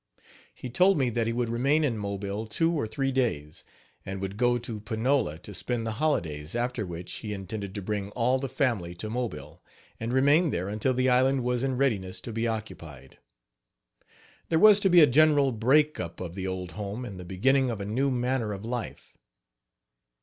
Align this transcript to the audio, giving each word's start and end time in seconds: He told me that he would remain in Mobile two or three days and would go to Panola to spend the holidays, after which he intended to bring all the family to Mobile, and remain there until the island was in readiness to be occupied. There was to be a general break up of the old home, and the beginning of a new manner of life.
He 0.55 0.67
told 0.71 0.97
me 0.97 1.11
that 1.11 1.27
he 1.27 1.31
would 1.33 1.49
remain 1.51 1.83
in 1.83 1.95
Mobile 1.95 2.47
two 2.47 2.71
or 2.71 2.87
three 2.87 3.11
days 3.11 3.63
and 4.03 4.19
would 4.19 4.35
go 4.35 4.57
to 4.57 4.79
Panola 4.79 5.37
to 5.37 5.53
spend 5.53 5.85
the 5.85 5.91
holidays, 6.01 6.55
after 6.55 6.87
which 6.87 7.17
he 7.17 7.33
intended 7.33 7.75
to 7.75 7.83
bring 7.83 8.09
all 8.13 8.39
the 8.39 8.49
family 8.49 8.95
to 8.95 9.11
Mobile, 9.11 9.61
and 9.99 10.11
remain 10.11 10.49
there 10.49 10.67
until 10.67 10.95
the 10.95 11.07
island 11.07 11.43
was 11.43 11.61
in 11.61 11.77
readiness 11.77 12.19
to 12.21 12.33
be 12.33 12.47
occupied. 12.47 13.19
There 14.49 14.57
was 14.57 14.79
to 14.79 14.89
be 14.89 15.01
a 15.01 15.05
general 15.05 15.51
break 15.51 15.99
up 15.99 16.19
of 16.19 16.33
the 16.33 16.47
old 16.47 16.71
home, 16.71 17.05
and 17.05 17.19
the 17.19 17.23
beginning 17.23 17.69
of 17.69 17.79
a 17.79 17.85
new 17.85 18.09
manner 18.09 18.53
of 18.53 18.65
life. 18.65 19.13